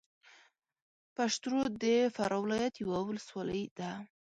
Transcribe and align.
پشترود 1.15 1.73
د 1.83 1.85
فراه 2.15 2.41
ولایت 2.43 2.73
یوه 2.83 2.99
ولسوالۍ 3.05 3.63
ده 3.77 3.91